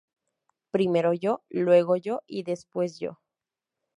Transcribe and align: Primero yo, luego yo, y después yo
Primero 0.71 1.13
yo, 1.13 1.43
luego 1.51 1.95
yo, 1.95 2.21
y 2.25 2.41
después 2.41 2.97
yo 2.97 3.19